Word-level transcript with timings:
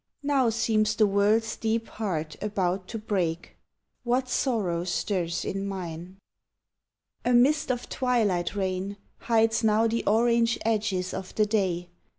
Now 0.23 0.49
seems 0.49 0.95
the 0.95 1.05
world's 1.05 1.55
deep 1.57 1.87
heart 1.87 2.35
About 2.41 2.87
to 2.87 2.97
break. 2.97 3.55
What 4.03 4.29
sorrow 4.29 4.83
stirs 4.83 5.45
in 5.45 5.67
mine*? 5.67 6.17
44 7.23 7.31
AU'TUMN 7.31 7.31
A 7.31 7.33
mist 7.43 7.71
of 7.71 7.87
twilight 7.87 8.55
rain 8.55 8.97
Hides 9.19 9.63
now 9.63 9.85
the 9.85 10.03
orange 10.07 10.57
edges 10.65 11.13
of 11.13 11.35
the 11.35 11.45
day. 11.45 11.89